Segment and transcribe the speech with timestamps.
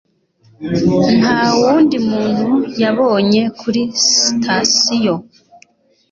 [1.19, 2.47] Nta wundi muntu
[2.81, 5.15] yabonye kuri sitasiyo.